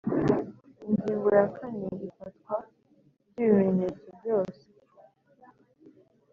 [0.87, 2.55] Ingingo ya kane Ifatwa
[3.29, 4.61] ry ibimenyetso byose